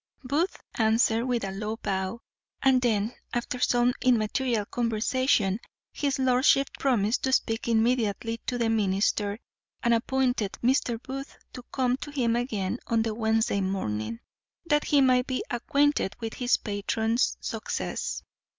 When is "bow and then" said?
1.75-3.13